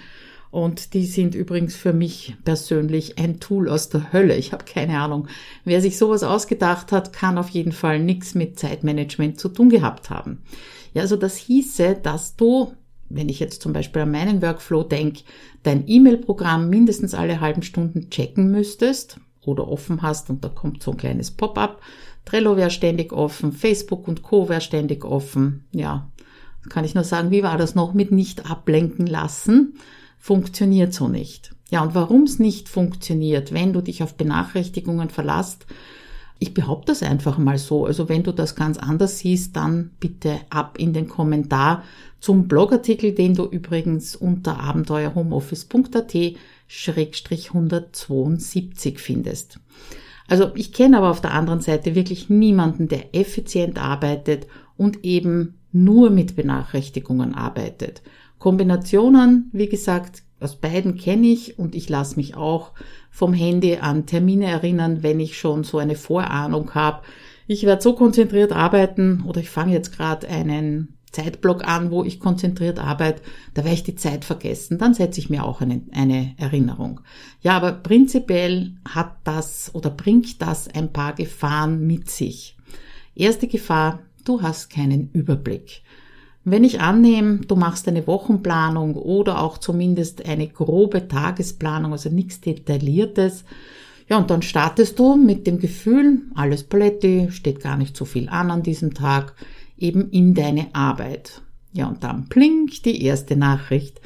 Und 0.54 0.94
die 0.94 1.08
sind 1.08 1.34
übrigens 1.34 1.76
für 1.76 1.94
mich 1.94 2.36
persönlich 2.46 3.18
ein 3.18 3.40
Tool 3.40 3.68
aus 3.68 3.90
der 3.90 4.14
Hölle. 4.14 4.36
Ich 4.36 4.54
habe 4.54 4.66
keine 4.66 5.00
Ahnung. 5.00 5.28
Wer 5.66 5.82
sich 5.82 5.98
sowas 5.98 6.22
ausgedacht 6.22 6.92
hat, 6.92 7.12
kann 7.12 7.40
auf 7.40 7.50
jeden 7.50 7.72
Fall 7.72 8.00
nichts 8.00 8.36
mit 8.36 8.60
Zeitmanagement 8.60 9.40
zu 9.40 9.50
tun 9.50 9.70
gehabt 9.70 10.12
haben. 10.12 10.44
Ja, 10.94 11.02
also 11.02 11.16
das 11.16 11.38
hieße, 11.38 11.98
dass 12.04 12.36
du, 12.36 12.72
wenn 13.10 13.30
ich 13.30 13.40
jetzt 13.40 13.64
zum 13.64 13.74
Beispiel 13.74 14.04
an 14.04 14.12
meinen 14.12 14.44
Workflow 14.44 14.84
denke, 14.84 15.24
dein 15.64 15.88
E-Mail-Programm 15.88 16.70
mindestens 16.70 17.16
alle 17.16 17.42
halben 17.42 17.64
Stunden 17.64 18.12
checken 18.12 18.52
müsstest 18.52 19.20
oder 19.42 19.68
offen 19.68 20.04
hast 20.04 20.30
und 20.30 20.44
da 20.44 20.50
kommt 20.50 20.84
so 20.84 20.92
ein 20.92 20.98
kleines 20.98 21.32
Pop-up 21.32 21.82
Trello 22.26 22.58
wäre 22.58 22.70
ständig 22.70 23.12
offen, 23.12 23.52
Facebook 23.52 24.08
und 24.08 24.24
Co. 24.24 24.50
wäre 24.50 24.62
ständig 24.62 25.04
offen. 25.04 25.66
Ja, 25.72 26.10
kann 26.70 26.86
ich 26.86 26.96
nur 26.96 27.04
sagen, 27.04 27.32
wie 27.32 27.44
war 27.44 27.58
das 27.58 27.76
noch 27.76 27.94
mit 27.94 28.12
nicht 28.12 28.50
ablenken 28.50 29.08
lassen? 29.08 29.76
Funktioniert 30.26 30.94
so 30.94 31.10
nicht. 31.10 31.54
Ja, 31.70 31.84
und 31.84 31.96
warum 31.96 32.24
es 32.24 32.40
nicht 32.40 32.70
funktioniert, 32.70 33.52
wenn 33.52 33.74
du 33.74 33.82
dich 33.82 34.04
auf 34.04 34.16
Benachrichtigungen 34.16 35.10
verlasst, 35.10 35.66
ich 36.40 36.54
behaupte 36.54 36.94
das 36.94 37.04
einfach 37.04 37.38
mal 37.38 37.58
so. 37.58 37.86
Also 37.86 38.08
wenn 38.08 38.24
du 38.24 38.32
das 38.32 38.56
ganz 38.56 38.78
anders 38.78 39.20
siehst, 39.20 39.58
dann 39.58 39.92
bitte 40.00 40.40
ab 40.50 40.78
in 40.80 40.94
den 40.94 41.10
Kommentar 41.10 41.84
zum 42.22 42.48
Blogartikel, 42.48 43.12
den 43.12 43.36
du 43.36 43.44
übrigens 43.44 44.16
unter 44.16 44.62
abenteuerhomeoffice.at 44.62 46.16
172 46.16 49.00
findest. 49.00 49.60
Also 50.30 50.52
ich 50.56 50.72
kenne 50.72 51.00
aber 51.00 51.12
auf 51.12 51.20
der 51.20 51.34
anderen 51.34 51.60
Seite 51.60 51.96
wirklich 51.96 52.30
niemanden, 52.30 52.88
der 52.88 53.14
effizient 53.14 53.78
arbeitet 53.78 54.48
und 54.78 55.04
eben 55.04 55.60
nur 55.74 56.12
mit 56.12 56.38
Benachrichtigungen 56.38 57.36
arbeitet. 57.36 58.02
Kombinationen, 58.44 59.50
wie 59.54 59.70
gesagt, 59.70 60.22
aus 60.42 60.58
beiden 60.58 60.98
kenne 60.98 61.28
ich 61.28 61.58
und 61.58 61.76
ich 61.76 61.88
lasse 61.88 62.18
mich 62.18 62.36
auch 62.36 62.74
vom 63.10 63.32
Handy 63.32 63.78
an 63.78 64.06
Termine 64.06 64.48
erinnern, 64.48 65.02
wenn 65.02 65.22
ich 65.22 65.38
schon 65.38 65.64
so 65.64 65.78
eine 65.78 65.96
Vorahnung 65.96 66.76
habe. 66.76 67.04
Ich 67.48 67.64
werde 67.64 67.82
so 67.82 67.96
konzentriert 67.96 68.52
arbeiten 68.52 69.24
oder 69.26 69.40
ich 69.40 69.50
fange 69.50 69.72
jetzt 69.72 69.96
gerade 69.96 70.28
einen 70.28 70.98
Zeitblock 71.14 71.66
an, 71.66 71.90
wo 71.90 72.04
ich 72.04 72.20
konzentriert 72.20 72.80
arbeite, 72.80 73.22
da 73.54 73.64
werde 73.64 73.76
ich 73.76 73.84
die 73.84 73.96
Zeit 73.96 74.26
vergessen, 74.26 74.78
dann 74.78 74.94
setze 74.94 75.22
ich 75.22 75.30
mir 75.30 75.46
auch 75.46 75.62
eine, 75.62 75.82
eine 75.94 76.36
Erinnerung. 76.36 77.00
Ja, 77.40 77.56
aber 77.56 77.72
prinzipiell 77.72 78.74
hat 78.84 79.16
das 79.24 79.74
oder 79.74 79.90
bringt 79.90 80.42
das 80.42 80.68
ein 80.68 80.92
paar 80.92 81.14
Gefahren 81.14 81.88
mit 81.88 82.10
sich. 82.10 82.58
Erste 83.16 83.48
Gefahr, 83.48 84.00
du 84.26 84.42
hast 84.42 84.70
keinen 84.70 85.12
Überblick. 85.14 85.82
Wenn 86.46 86.64
ich 86.64 86.82
annehme, 86.82 87.38
du 87.38 87.56
machst 87.56 87.88
eine 87.88 88.06
Wochenplanung 88.06 88.96
oder 88.96 89.42
auch 89.42 89.58
zumindest 89.58 90.26
eine 90.26 90.48
grobe 90.48 91.08
Tagesplanung, 91.08 91.94
also 91.94 92.10
nichts 92.10 92.42
Detailliertes, 92.42 93.46
ja, 94.10 94.18
und 94.18 94.30
dann 94.30 94.42
startest 94.42 95.00
du 95.00 95.16
mit 95.16 95.48
dem 95.48 95.60
Gefühl, 95.60 96.24
alles 96.36 96.64
Paletti, 96.64 97.30
steht 97.32 97.62
gar 97.62 97.78
nicht 97.78 97.96
so 97.96 98.06
viel 98.06 98.28
an 98.30 98.52
an 98.52 98.62
diesem 98.62 98.94
Tag 98.94 99.34
eben 99.78 100.10
in 100.10 100.34
deine 100.34 100.76
Arbeit. 100.76 101.42
Ja, 101.72 101.88
und 101.88 102.04
dann 102.04 102.26
blinkt 102.26 102.86
die 102.86 103.04
erste 103.04 103.36
Nachricht. 103.36 104.02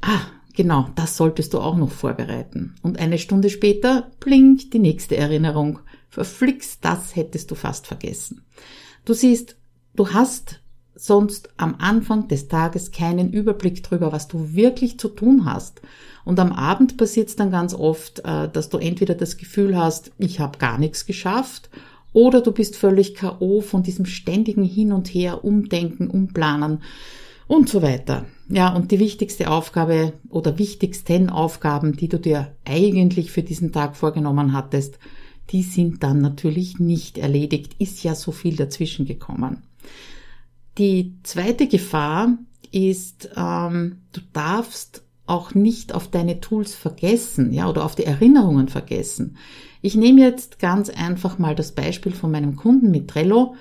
Ah, 0.00 0.20
genau, 0.54 0.90
das 0.94 1.16
solltest 1.16 1.54
du 1.54 1.60
auch 1.60 1.76
noch 1.76 1.90
vorbereiten. 1.90 2.74
Und 2.82 2.98
eine 2.98 3.18
Stunde 3.18 3.50
später 3.50 4.10
blinkt 4.20 4.74
die 4.74 4.78
nächste 4.78 5.16
Erinnerung. 5.16 5.80
Verflixt, 6.08 6.84
das 6.84 7.16
hättest 7.16 7.50
du 7.50 7.54
fast 7.54 7.86
vergessen. 7.86 8.42
Du 9.04 9.14
siehst, 9.14 9.56
du 9.94 10.10
hast 10.10 10.60
sonst 10.96 11.50
am 11.56 11.76
Anfang 11.78 12.26
des 12.28 12.48
Tages 12.48 12.90
keinen 12.90 13.30
Überblick 13.32 13.82
darüber, 13.82 14.12
was 14.12 14.28
du 14.28 14.54
wirklich 14.54 14.98
zu 14.98 15.08
tun 15.08 15.44
hast. 15.44 15.82
Und 16.24 16.40
am 16.40 16.52
Abend 16.52 16.96
passiert 16.96 17.28
es 17.28 17.36
dann 17.36 17.50
ganz 17.50 17.74
oft, 17.74 18.20
äh, 18.20 18.48
dass 18.48 18.68
du 18.68 18.78
entweder 18.78 19.14
das 19.14 19.36
Gefühl 19.36 19.76
hast, 19.76 20.10
ich 20.18 20.40
habe 20.40 20.58
gar 20.58 20.78
nichts 20.78 21.06
geschafft, 21.06 21.70
oder 22.12 22.40
du 22.40 22.50
bist 22.50 22.76
völlig 22.76 23.14
KO 23.14 23.60
von 23.60 23.82
diesem 23.82 24.06
ständigen 24.06 24.64
Hin 24.64 24.92
und 24.92 25.08
Her, 25.08 25.44
Umdenken, 25.44 26.08
Umplanen 26.08 26.80
und 27.46 27.68
so 27.68 27.82
weiter. 27.82 28.24
Ja, 28.48 28.74
und 28.74 28.90
die 28.90 28.98
wichtigste 28.98 29.50
Aufgabe 29.50 30.14
oder 30.30 30.58
wichtigsten 30.58 31.28
Aufgaben, 31.28 31.94
die 31.94 32.08
du 32.08 32.18
dir 32.18 32.52
eigentlich 32.64 33.30
für 33.30 33.42
diesen 33.42 33.70
Tag 33.70 33.96
vorgenommen 33.96 34.54
hattest, 34.54 34.98
die 35.50 35.62
sind 35.62 36.02
dann 36.02 36.22
natürlich 36.22 36.78
nicht 36.78 37.18
erledigt, 37.18 37.76
ist 37.78 38.02
ja 38.02 38.14
so 38.14 38.32
viel 38.32 38.56
dazwischen 38.56 39.04
gekommen. 39.04 39.62
Die 40.78 41.14
zweite 41.22 41.68
Gefahr 41.68 42.36
ist, 42.70 43.30
ähm, 43.36 44.02
du 44.12 44.20
darfst 44.32 45.02
auch 45.26 45.54
nicht 45.54 45.94
auf 45.94 46.08
deine 46.08 46.40
Tools 46.40 46.74
vergessen, 46.74 47.52
ja, 47.52 47.68
oder 47.68 47.84
auf 47.84 47.94
die 47.94 48.04
Erinnerungen 48.04 48.68
vergessen. 48.68 49.36
Ich 49.82 49.94
nehme 49.96 50.20
jetzt 50.20 50.58
ganz 50.58 50.90
einfach 50.90 51.38
mal 51.38 51.54
das 51.54 51.72
Beispiel 51.72 52.12
von 52.12 52.30
meinem 52.30 52.56
Kunden 52.56 52.90
mit 52.90 53.08
Trello. 53.08 53.54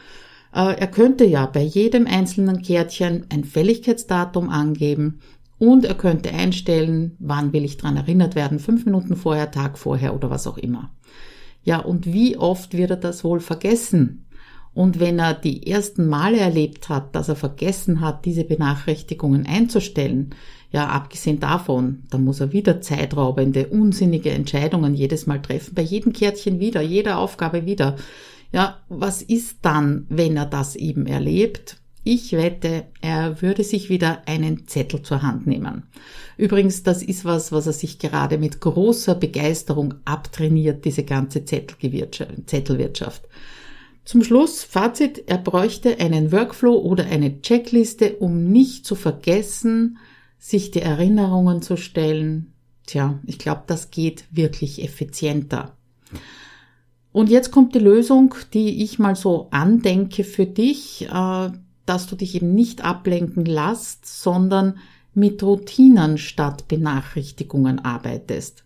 Äh, 0.53 0.77
er 0.77 0.87
könnte 0.87 1.25
ja 1.25 1.45
bei 1.45 1.61
jedem 1.61 2.05
einzelnen 2.05 2.61
Kärtchen 2.61 3.25
ein 3.29 3.45
Fälligkeitsdatum 3.45 4.49
angeben 4.49 5.19
und 5.57 5.85
er 5.85 5.95
könnte 5.95 6.31
einstellen, 6.31 7.15
wann 7.19 7.53
will 7.53 7.63
ich 7.63 7.77
dran 7.77 7.97
erinnert 7.97 8.35
werden, 8.35 8.59
fünf 8.59 8.85
Minuten 8.85 9.15
vorher, 9.15 9.51
Tag 9.51 9.77
vorher 9.77 10.13
oder 10.13 10.29
was 10.29 10.47
auch 10.47 10.57
immer. 10.57 10.91
Ja, 11.63 11.79
und 11.79 12.05
wie 12.05 12.37
oft 12.37 12.75
wird 12.77 12.91
er 12.91 12.97
das 12.97 13.23
wohl 13.23 13.39
vergessen? 13.39 14.24
Und 14.75 14.99
wenn 14.99 15.19
er 15.19 15.33
die 15.33 15.65
ersten 15.65 16.07
Male 16.07 16.37
erlebt 16.37 16.89
hat, 16.89 17.15
dass 17.15 17.29
er 17.29 17.37
vergessen 17.37 18.01
hat, 18.01 18.25
diese 18.25 18.43
Benachrichtigungen 18.43 19.45
einzustellen, 19.47 20.35
ja, 20.71 20.87
abgesehen 20.87 21.39
davon, 21.39 22.03
dann 22.09 22.25
muss 22.25 22.41
er 22.41 22.51
wieder 22.51 22.81
zeitraubende, 22.81 23.67
unsinnige 23.67 24.31
Entscheidungen 24.31 24.93
jedes 24.93 25.27
Mal 25.27 25.41
treffen, 25.41 25.73
bei 25.73 25.81
jedem 25.81 26.11
Kärtchen 26.11 26.59
wieder, 26.59 26.81
jeder 26.81 27.19
Aufgabe 27.19 27.65
wieder. 27.65 27.95
Ja, 28.51 28.81
was 28.89 29.21
ist 29.21 29.59
dann, 29.61 30.05
wenn 30.09 30.35
er 30.35 30.45
das 30.45 30.75
eben 30.75 31.07
erlebt? 31.07 31.77
Ich 32.03 32.33
wette, 32.33 32.83
er 32.99 33.41
würde 33.41 33.63
sich 33.63 33.89
wieder 33.89 34.23
einen 34.27 34.67
Zettel 34.67 35.01
zur 35.01 35.21
Hand 35.21 35.47
nehmen. 35.47 35.83
Übrigens, 36.35 36.83
das 36.83 37.01
ist 37.01 37.23
was, 37.23 37.53
was 37.53 37.65
er 37.65 37.73
sich 37.73 37.97
gerade 37.97 38.37
mit 38.37 38.59
großer 38.59 39.15
Begeisterung 39.15 39.93
abtrainiert, 40.03 40.83
diese 40.83 41.05
ganze 41.05 41.45
Zettelwirtschaft. 41.45 43.23
Zum 44.05 44.23
Schluss, 44.23 44.63
Fazit, 44.63 45.23
er 45.25 45.39
bräuchte 45.39 45.99
einen 45.99 46.31
Workflow 46.31 46.75
oder 46.75 47.05
eine 47.05 47.41
Checkliste, 47.41 48.17
um 48.17 48.51
nicht 48.51 48.85
zu 48.85 48.93
vergessen, 48.93 49.97
sich 50.37 50.69
die 50.69 50.81
Erinnerungen 50.81 51.63
zu 51.63 51.75
stellen. 51.75 52.53
Tja, 52.85 53.19
ich 53.25 53.39
glaube, 53.39 53.63
das 53.65 53.89
geht 53.89 54.25
wirklich 54.29 54.83
effizienter. 54.83 55.75
Und 57.11 57.31
jetzt 57.31 57.49
kommt 57.49 57.73
die 57.73 57.79
Lösung, 57.79 58.35
die 58.53 58.83
ich 58.83 58.99
mal 58.99 59.15
so 59.15 59.47
andenke 59.49 60.23
für 60.23 60.45
dich, 60.45 61.07
äh, 61.09 61.49
dass 61.87 62.07
du 62.07 62.15
dich 62.15 62.35
eben 62.35 62.53
nicht 62.53 62.83
ablenken 62.83 63.45
lässt, 63.45 64.05
sondern 64.05 64.77
mit 65.15 65.41
Routinen 65.41 66.19
statt 66.19 66.67
Benachrichtigungen 66.67 67.79
arbeitest. 67.79 68.64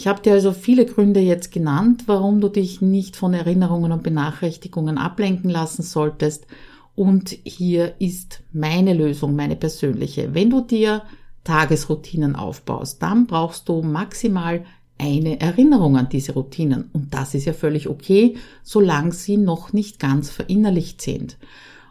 Ich 0.00 0.06
habe 0.06 0.22
dir 0.22 0.34
also 0.34 0.52
viele 0.52 0.86
Gründe 0.86 1.18
jetzt 1.18 1.50
genannt, 1.50 2.04
warum 2.06 2.40
du 2.40 2.48
dich 2.48 2.80
nicht 2.80 3.16
von 3.16 3.34
Erinnerungen 3.34 3.90
und 3.90 4.04
Benachrichtigungen 4.04 4.96
ablenken 4.96 5.50
lassen 5.50 5.82
solltest. 5.82 6.46
Und 6.94 7.36
hier 7.42 7.94
ist 7.98 8.44
meine 8.52 8.94
Lösung, 8.94 9.34
meine 9.34 9.56
persönliche. 9.56 10.34
Wenn 10.34 10.50
du 10.50 10.60
dir 10.60 11.02
Tagesroutinen 11.42 12.36
aufbaust, 12.36 13.02
dann 13.02 13.26
brauchst 13.26 13.68
du 13.68 13.82
maximal 13.82 14.64
eine 14.98 15.40
Erinnerung 15.40 15.96
an 15.96 16.08
diese 16.08 16.32
Routinen. 16.32 16.90
Und 16.92 17.12
das 17.12 17.34
ist 17.34 17.46
ja 17.46 17.52
völlig 17.52 17.88
okay, 17.88 18.36
solange 18.62 19.10
sie 19.10 19.36
noch 19.36 19.72
nicht 19.72 19.98
ganz 19.98 20.30
verinnerlicht 20.30 21.02
sind. 21.02 21.38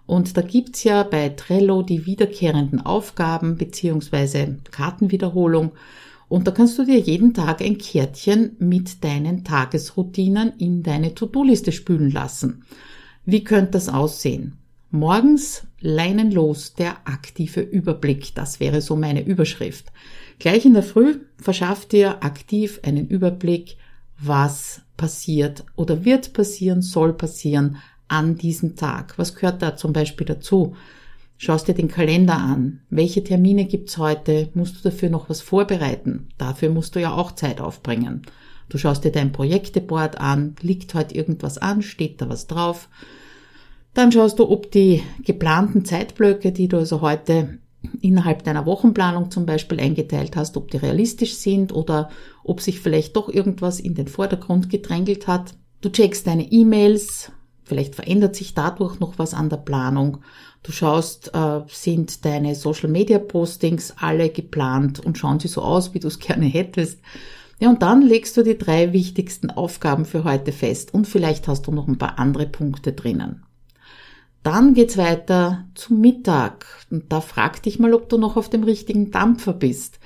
Und 0.05 0.37
da 0.37 0.41
gibt's 0.43 0.85
ja 0.85 1.03
bei 1.03 1.27
Trello 1.27 1.81
die 1.81 2.05
wiederkehrenden 2.05 2.85
Aufgaben 2.85 3.57
beziehungsweise 3.57 4.59
Kartenwiederholung. 4.71 5.73
Und 6.29 6.48
da 6.48 6.51
kannst 6.51 6.77
du 6.77 6.84
dir 6.84 7.00
jeden 7.00 7.34
Tag 7.34 7.62
ein 7.62 7.77
Kärtchen 7.77 8.55
mit 8.60 9.03
deinen 9.03 9.43
Tagesroutinen 9.43 10.53
in 10.57 10.84
deine 10.84 11.15
To-Do-Liste 11.15 11.72
spülen 11.72 12.12
lassen. 12.12 12.65
Wie 13.25 13.43
könnte 13.43 13.72
das 13.72 13.89
aussehen? 13.89 14.57
Morgens 14.89 15.67
leinenlos 15.79 16.74
der 16.74 17.07
aktive 17.07 17.62
Überblick. 17.62 18.34
Das 18.36 18.60
wäre 18.60 18.81
so 18.81 18.96
meine 18.96 19.24
Überschrift. 19.25 19.91
Gleich 20.39 20.65
in 20.65 20.74
der 20.74 20.84
Früh 20.84 21.19
verschafft 21.38 21.91
dir 21.91 22.24
aktiv 22.24 22.79
einen 22.84 23.07
Überblick, 23.07 23.77
was 24.19 24.81
passiert 24.96 25.63
oder 25.75 26.05
wird 26.05 26.34
passieren, 26.34 26.81
soll 26.81 27.13
passieren 27.13 27.77
an 28.07 28.36
diesem 28.36 28.75
Tag. 28.75 29.17
Was 29.17 29.36
gehört 29.36 29.62
da 29.62 29.75
zum 29.75 29.93
Beispiel 29.93 30.25
dazu? 30.25 30.75
Schaust 31.38 31.67
dir 31.67 31.75
den 31.75 31.88
Kalender 31.88 32.38
an. 32.38 32.82
Welche 32.89 33.24
Termine 33.24 33.65
gibt's 33.65 33.98
heute? 33.98 34.50
Musst 34.56 34.77
du 34.77 34.89
dafür 34.89 35.10
noch 35.10 35.29
was 35.29 35.41
vorbereiten? 35.41 36.29
Dafür 36.38 36.70
musst 36.70 36.96
du 36.96 37.00
ja 37.00 37.13
auch 37.13 37.32
Zeit 37.32 37.62
aufbringen. 37.62 38.24
Du 38.70 38.77
schaust 38.77 39.03
dir 39.03 39.12
dein 39.12 39.32
Projekteboard 39.32 40.20
an. 40.20 40.56
Liegt 40.62 40.94
heute 40.96 41.15
irgendwas 41.15 41.60
an? 41.60 41.84
Steht 41.84 42.22
da 42.22 42.27
was 42.29 42.48
drauf? 42.48 42.89
Dann 43.94 44.12
schaust 44.12 44.39
du, 44.39 44.50
ob 44.50 44.72
die 44.72 45.03
geplanten 45.24 45.86
Zeitblöcke, 45.86 46.51
die 46.51 46.67
du 46.67 46.77
also 46.77 47.01
heute 47.01 47.60
innerhalb 48.01 48.44
deiner 48.44 48.65
Wochenplanung 48.65 49.29
zum 49.29 49.46
Beispiel 49.46 49.79
eingeteilt 49.79 50.36
hast, 50.36 50.58
ob 50.58 50.72
die 50.72 50.77
realistisch 50.77 51.36
sind 51.36 51.72
oder 51.72 52.10
ob 52.44 52.62
sich 52.62 52.79
vielleicht 52.79 53.15
doch 53.15 53.29
irgendwas 53.29 53.79
in 53.79 53.94
den 53.94 54.08
Vordergrund 54.08 54.70
gedrängelt 54.70 55.27
hat. 55.27 55.53
Du 55.82 55.89
checkst 55.89 56.25
deine 56.25 56.51
E-Mails, 56.51 57.32
vielleicht 57.67 57.95
verändert 57.95 58.36
sich 58.36 58.53
dadurch 58.53 59.00
noch 59.00 59.19
was 59.19 59.33
an 59.33 59.50
der 59.50 59.57
Planung 59.57 60.19
Du 60.67 60.74
schaust, 60.74 61.33
äh, 61.33 61.62
sind 61.67 62.25
deine 62.25 62.53
Social 62.53 62.89
Media 62.89 63.19
Postings 63.19 63.93
alle 63.97 64.29
geplant 64.29 65.00
und 65.00 65.17
schauen 65.17 65.39
sie 65.39 65.47
so 65.47 65.62
aus, 65.62 65.93
wie 65.93 66.00
du 66.00 66.09
es 66.09 66.19
gerne 66.19 66.45
hättest. 66.45 67.00
Ja, 67.59 67.69
und 67.69 67.81
dann 67.81 68.01
legst 68.01 68.36
du 68.36 68.43
die 68.43 68.57
drei 68.57 68.91
wichtigsten 68.91 69.50
Aufgaben 69.50 70.03
für 70.03 70.25
heute 70.25 70.51
fest 70.51 70.93
und 70.93 71.07
vielleicht 71.07 71.47
hast 71.47 71.67
du 71.67 71.71
noch 71.71 71.88
ein 71.88 71.97
paar 71.97 72.19
andere 72.19 72.47
Punkte 72.47 72.91
drinnen. 72.91 73.43
Dann 74.43 74.74
geht's 74.74 74.97
weiter 74.97 75.65
zum 75.74 76.01
Mittag 76.01 76.65
und 76.91 77.12
da 77.12 77.21
frag 77.21 77.63
dich 77.63 77.79
mal, 77.79 77.93
ob 77.93 78.09
du 78.09 78.17
noch 78.17 78.36
auf 78.36 78.50
dem 78.50 78.63
richtigen 78.63 79.09
Dampfer 79.09 79.53
bist. 79.53 80.00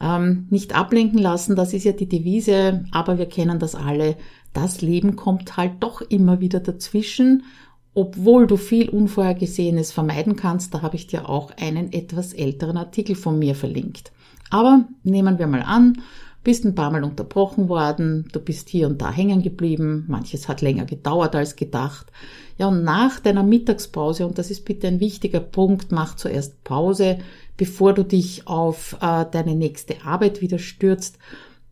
Ähm, 0.00 0.46
nicht 0.50 0.74
ablenken 0.74 1.18
lassen, 1.18 1.56
das 1.56 1.72
ist 1.72 1.84
ja 1.84 1.92
die 1.92 2.08
Devise, 2.08 2.84
aber 2.92 3.16
wir 3.16 3.26
kennen 3.26 3.58
das 3.58 3.74
alle. 3.74 4.16
Das 4.52 4.82
Leben 4.82 5.16
kommt 5.16 5.56
halt 5.56 5.74
doch 5.80 6.00
immer 6.02 6.40
wieder 6.40 6.60
dazwischen 6.60 7.42
obwohl 7.94 8.46
du 8.46 8.56
viel 8.56 8.88
Unvorhergesehenes 8.88 9.92
vermeiden 9.92 10.36
kannst, 10.36 10.72
da 10.72 10.82
habe 10.82 10.96
ich 10.96 11.06
dir 11.06 11.28
auch 11.28 11.50
einen 11.58 11.92
etwas 11.92 12.32
älteren 12.32 12.76
Artikel 12.76 13.14
von 13.14 13.38
mir 13.38 13.54
verlinkt. 13.54 14.12
Aber 14.50 14.86
nehmen 15.02 15.38
wir 15.38 15.46
mal 15.46 15.62
an, 15.62 16.00
bist 16.42 16.64
ein 16.64 16.74
paar 16.74 16.90
Mal 16.90 17.04
unterbrochen 17.04 17.68
worden, 17.68 18.28
du 18.32 18.40
bist 18.40 18.68
hier 18.68 18.86
und 18.86 19.00
da 19.00 19.12
hängen 19.12 19.42
geblieben, 19.42 20.04
manches 20.08 20.48
hat 20.48 20.60
länger 20.60 20.86
gedauert 20.86 21.36
als 21.36 21.54
gedacht. 21.54 22.06
Ja, 22.58 22.68
und 22.68 22.82
nach 22.82 23.20
deiner 23.20 23.42
Mittagspause, 23.42 24.26
und 24.26 24.38
das 24.38 24.50
ist 24.50 24.64
bitte 24.64 24.88
ein 24.88 25.00
wichtiger 25.00 25.40
Punkt, 25.40 25.92
mach 25.92 26.16
zuerst 26.16 26.64
Pause, 26.64 27.18
bevor 27.56 27.92
du 27.92 28.04
dich 28.04 28.46
auf 28.48 28.96
äh, 29.00 29.26
deine 29.30 29.54
nächste 29.54 30.04
Arbeit 30.04 30.40
wieder 30.40 30.58
stürzt. 30.58 31.18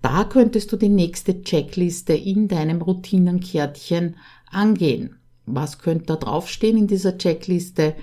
Da 0.03 0.25
könntest 0.25 0.73
du 0.73 0.77
die 0.77 0.89
nächste 0.89 1.43
Checkliste 1.43 2.15
in 2.15 2.49
deinem 2.49 2.81
Routinenkärtchen 2.81 4.17
angehen. 4.51 5.17
Was 5.47 5.79
könnte 5.79 6.07
da 6.07 6.17
draufstehen 6.17 6.79
in 6.79 6.87
dieser 6.87 7.19
Checkliste? 7.19 7.95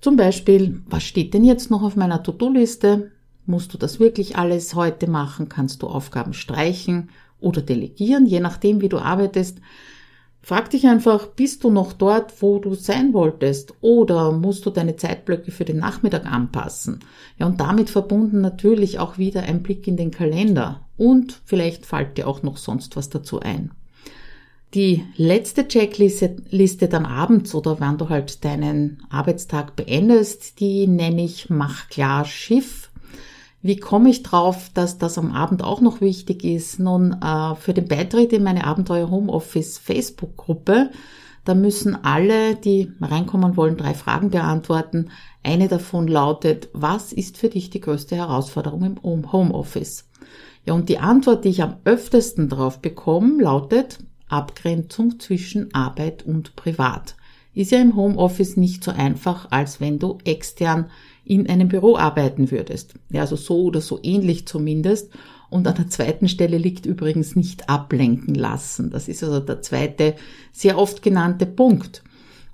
Zum 0.00 0.16
Beispiel, 0.16 0.82
was 0.86 1.02
steht 1.02 1.34
denn 1.34 1.44
jetzt 1.44 1.70
noch 1.70 1.82
auf 1.82 1.96
meiner 1.96 2.22
To-Do-Liste? 2.22 3.10
Musst 3.46 3.74
du 3.74 3.78
das 3.78 3.98
wirklich 3.98 4.36
alles 4.36 4.74
heute 4.74 5.08
machen? 5.10 5.48
Kannst 5.48 5.82
du 5.82 5.88
Aufgaben 5.88 6.32
streichen 6.32 7.10
oder 7.40 7.60
delegieren, 7.60 8.26
je 8.26 8.40
nachdem, 8.40 8.80
wie 8.80 8.88
du 8.88 8.98
arbeitest? 8.98 9.58
Frag 10.44 10.70
dich 10.70 10.88
einfach, 10.88 11.28
bist 11.28 11.62
du 11.62 11.70
noch 11.70 11.92
dort, 11.92 12.42
wo 12.42 12.58
du 12.58 12.74
sein 12.74 13.12
wolltest? 13.12 13.74
Oder 13.80 14.32
musst 14.32 14.66
du 14.66 14.70
deine 14.70 14.96
Zeitblöcke 14.96 15.52
für 15.52 15.64
den 15.64 15.78
Nachmittag 15.78 16.26
anpassen? 16.26 16.98
Ja, 17.38 17.46
und 17.46 17.60
damit 17.60 17.90
verbunden 17.90 18.40
natürlich 18.40 18.98
auch 18.98 19.18
wieder 19.18 19.44
ein 19.44 19.62
Blick 19.62 19.86
in 19.86 19.96
den 19.96 20.10
Kalender. 20.10 20.80
Und 20.96 21.40
vielleicht 21.44 21.86
fällt 21.86 22.18
dir 22.18 22.26
auch 22.26 22.42
noch 22.42 22.56
sonst 22.56 22.96
was 22.96 23.08
dazu 23.08 23.38
ein. 23.38 23.70
Die 24.74 25.04
letzte 25.16 25.68
Checkliste 25.68 26.36
Liste 26.50 26.88
dann 26.88 27.06
abends 27.06 27.54
oder 27.54 27.78
wann 27.78 27.98
du 27.98 28.08
halt 28.08 28.44
deinen 28.44 29.02
Arbeitstag 29.10 29.76
beendest, 29.76 30.58
die 30.58 30.88
nenne 30.88 31.22
ich 31.22 31.50
Mach 31.50 31.88
klar 31.88 32.24
Schiff. 32.24 32.90
Wie 33.62 33.76
komme 33.76 34.10
ich 34.10 34.24
drauf, 34.24 34.70
dass 34.74 34.98
das 34.98 35.18
am 35.18 35.30
Abend 35.30 35.62
auch 35.62 35.80
noch 35.80 36.00
wichtig 36.00 36.42
ist? 36.42 36.80
Nun, 36.80 37.12
äh, 37.22 37.54
für 37.54 37.72
den 37.72 37.86
Beitritt 37.86 38.32
in 38.32 38.42
meine 38.42 38.64
Abenteuer 38.64 39.08
Homeoffice 39.08 39.78
Facebook-Gruppe, 39.78 40.90
da 41.44 41.54
müssen 41.54 42.04
alle, 42.04 42.56
die 42.56 42.92
reinkommen 43.00 43.56
wollen, 43.56 43.76
drei 43.76 43.94
Fragen 43.94 44.30
beantworten. 44.30 45.10
Eine 45.44 45.68
davon 45.68 46.08
lautet, 46.08 46.68
was 46.72 47.12
ist 47.12 47.36
für 47.36 47.48
dich 47.48 47.70
die 47.70 47.80
größte 47.80 48.16
Herausforderung 48.16 48.98
im 49.02 49.32
Homeoffice? 49.32 50.08
Ja, 50.66 50.74
und 50.74 50.88
die 50.88 50.98
Antwort, 50.98 51.44
die 51.44 51.50
ich 51.50 51.62
am 51.62 51.76
öftesten 51.84 52.48
drauf 52.48 52.80
bekomme, 52.80 53.42
lautet, 53.42 53.98
Abgrenzung 54.28 55.20
zwischen 55.20 55.72
Arbeit 55.74 56.24
und 56.24 56.56
Privat. 56.56 57.16
Ist 57.54 57.70
ja 57.70 57.80
im 57.80 57.96
Homeoffice 57.96 58.56
nicht 58.56 58.82
so 58.82 58.90
einfach, 58.92 59.50
als 59.50 59.80
wenn 59.80 59.98
du 59.98 60.18
extern 60.24 60.90
in 61.24 61.48
einem 61.48 61.68
Büro 61.68 61.96
arbeiten 61.96 62.50
würdest. 62.50 62.94
Ja, 63.10 63.22
also 63.22 63.36
so 63.36 63.62
oder 63.62 63.80
so 63.80 64.00
ähnlich 64.02 64.46
zumindest. 64.46 65.10
Und 65.50 65.66
an 65.66 65.74
der 65.74 65.88
zweiten 65.88 66.28
Stelle 66.28 66.58
liegt 66.58 66.86
übrigens 66.86 67.36
nicht 67.36 67.68
ablenken 67.68 68.34
lassen. 68.34 68.90
Das 68.90 69.08
ist 69.08 69.22
also 69.22 69.40
der 69.40 69.60
zweite 69.60 70.16
sehr 70.50 70.78
oft 70.78 71.02
genannte 71.02 71.46
Punkt. 71.46 72.02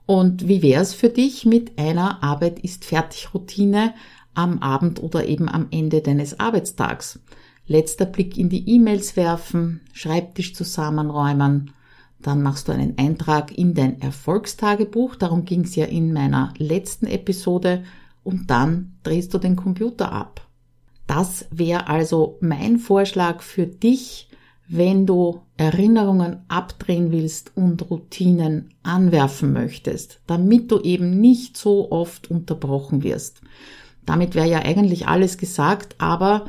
Und 0.04 0.48
wie 0.48 0.62
wäre 0.62 0.82
es 0.82 0.94
für 0.94 1.10
dich 1.10 1.44
mit 1.44 1.78
einer 1.78 2.22
Arbeit 2.22 2.58
ist 2.60 2.84
fertig 2.84 3.34
Routine 3.34 3.94
am 4.34 4.58
Abend 4.58 5.02
oder 5.02 5.26
eben 5.26 5.48
am 5.48 5.68
Ende 5.70 6.00
deines 6.00 6.40
Arbeitstags? 6.40 7.20
Letzter 7.66 8.06
Blick 8.06 8.38
in 8.38 8.48
die 8.48 8.68
E-Mails 8.68 9.16
werfen, 9.16 9.82
Schreibtisch 9.92 10.54
zusammenräumen, 10.54 11.72
dann 12.20 12.42
machst 12.42 12.68
du 12.68 12.72
einen 12.72 12.98
Eintrag 12.98 13.56
in 13.56 13.74
dein 13.74 14.00
Erfolgstagebuch, 14.00 15.14
darum 15.14 15.44
ging 15.44 15.64
es 15.64 15.76
ja 15.76 15.84
in 15.84 16.12
meiner 16.12 16.52
letzten 16.58 17.06
Episode, 17.06 17.84
und 18.22 18.50
dann 18.50 18.98
drehst 19.02 19.32
du 19.34 19.38
den 19.38 19.56
Computer 19.56 20.12
ab. 20.12 20.46
Das 21.06 21.46
wäre 21.50 21.88
also 21.88 22.36
mein 22.40 22.78
Vorschlag 22.78 23.40
für 23.42 23.66
dich, 23.66 24.28
wenn 24.68 25.06
du 25.06 25.40
Erinnerungen 25.56 26.44
abdrehen 26.48 27.10
willst 27.10 27.56
und 27.56 27.90
Routinen 27.90 28.74
anwerfen 28.82 29.54
möchtest, 29.54 30.20
damit 30.26 30.70
du 30.70 30.80
eben 30.80 31.18
nicht 31.18 31.56
so 31.56 31.90
oft 31.90 32.30
unterbrochen 32.30 33.02
wirst. 33.02 33.40
Damit 34.04 34.34
wäre 34.34 34.48
ja 34.48 34.58
eigentlich 34.60 35.08
alles 35.08 35.38
gesagt, 35.38 35.96
aber 35.98 36.46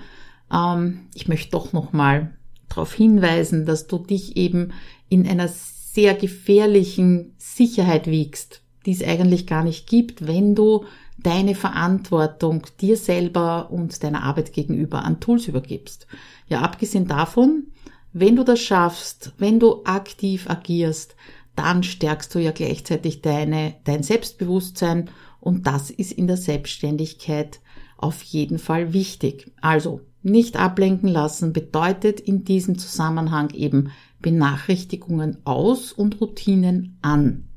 ähm, 0.54 1.08
ich 1.14 1.30
möchte 1.30 1.52
doch 1.52 1.72
nochmal 1.72 2.34
darauf 2.68 2.94
hinweisen, 2.94 3.66
dass 3.66 3.88
du 3.88 3.98
dich 3.98 4.36
eben 4.36 4.74
in 5.08 5.28
einer 5.28 5.48
sehr 5.48 6.14
gefährlichen 6.14 7.34
Sicherheit 7.38 8.08
wiegst, 8.08 8.62
die 8.86 8.92
es 8.92 9.04
eigentlich 9.04 9.48
gar 9.48 9.64
nicht 9.64 9.88
gibt, 9.88 10.28
wenn 10.28 10.56
du 10.56 10.86
deine 11.24 11.56
Verantwortung 11.56 12.66
dir 12.80 12.98
selber 12.98 13.72
und 13.72 14.04
deiner 14.04 14.24
Arbeit 14.24 14.54
gegenüber 14.54 15.04
an 15.04 15.20
Tools 15.20 15.48
übergibst. 15.48 16.08
Ja, 16.48 16.62
abgesehen 16.62 17.08
davon, 17.08 17.68
wenn 18.14 18.36
du 18.36 18.44
das 18.44 18.60
schaffst, 18.60 19.34
wenn 19.38 19.60
du 19.60 19.84
aktiv 19.84 20.50
agierst, 20.50 21.16
dann 21.56 21.84
stärkst 21.84 22.34
du 22.34 22.40
ja 22.40 22.52
gleichzeitig 22.52 23.22
deine, 23.22 23.76
dein 23.84 24.04
Selbstbewusstsein 24.04 25.10
und 25.40 25.68
das 25.68 25.90
ist 25.90 26.12
in 26.12 26.28
der 26.28 26.38
Selbstständigkeit 26.38 27.60
auf 27.98 28.22
jeden 28.24 28.60
Fall 28.60 28.94
wichtig. 28.94 29.52
Also, 29.62 30.02
nicht 30.22 30.58
ablenken 30.58 31.10
lassen 31.10 31.54
bedeutet 31.54 32.20
in 32.20 32.44
diesem 32.44 32.78
Zusammenhang 32.78 33.52
eben 33.52 33.92
Benachrichtigungen 34.22 35.38
aus 35.46 35.94
und 35.94 36.20
Routinen 36.20 36.98
an. 37.02 37.50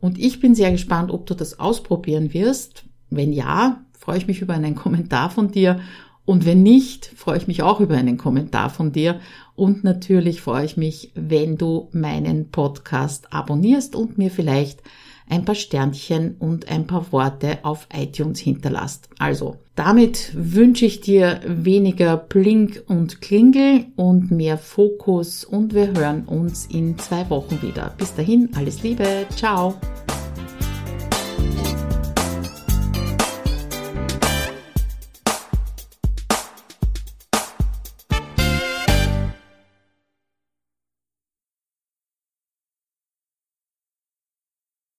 Und 0.00 0.18
ich 0.18 0.40
bin 0.40 0.54
sehr 0.54 0.70
gespannt, 0.70 1.10
ob 1.10 1.26
du 1.26 1.34
das 1.34 1.58
ausprobieren 1.58 2.32
wirst. 2.32 2.85
Wenn 3.10 3.32
ja, 3.32 3.84
freue 3.98 4.18
ich 4.18 4.26
mich 4.26 4.40
über 4.42 4.54
einen 4.54 4.74
Kommentar 4.74 5.30
von 5.30 5.50
dir. 5.50 5.80
Und 6.24 6.44
wenn 6.44 6.62
nicht, 6.62 7.06
freue 7.06 7.38
ich 7.38 7.46
mich 7.46 7.62
auch 7.62 7.80
über 7.80 7.96
einen 7.96 8.18
Kommentar 8.18 8.70
von 8.70 8.92
dir. 8.92 9.20
Und 9.54 9.84
natürlich 9.84 10.40
freue 10.40 10.64
ich 10.64 10.76
mich, 10.76 11.12
wenn 11.14 11.56
du 11.56 11.88
meinen 11.92 12.50
Podcast 12.50 13.32
abonnierst 13.32 13.94
und 13.94 14.18
mir 14.18 14.30
vielleicht 14.30 14.82
ein 15.28 15.44
paar 15.44 15.54
Sternchen 15.54 16.36
und 16.38 16.68
ein 16.68 16.86
paar 16.86 17.10
Worte 17.12 17.58
auf 17.62 17.88
iTunes 17.92 18.38
hinterlasst. 18.38 19.08
Also, 19.18 19.56
damit 19.74 20.32
wünsche 20.34 20.86
ich 20.86 21.00
dir 21.00 21.40
weniger 21.46 22.16
Blink 22.16 22.84
und 22.86 23.20
Klingel 23.20 23.86
und 23.96 24.30
mehr 24.30 24.58
Fokus 24.58 25.44
und 25.44 25.74
wir 25.74 25.92
hören 25.94 26.24
uns 26.24 26.66
in 26.66 26.98
zwei 26.98 27.28
Wochen 27.28 27.60
wieder. 27.60 27.94
Bis 27.98 28.14
dahin, 28.14 28.50
alles 28.54 28.82
Liebe, 28.82 29.26
ciao! 29.30 29.74